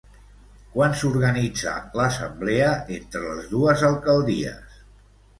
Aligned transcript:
Quan 0.75 0.93
s'organitzà 1.01 1.73
l'assemblea 1.99 2.69
entre 2.95 3.21
les 3.27 3.51
dues 3.53 3.83
alcaldies? 3.91 4.81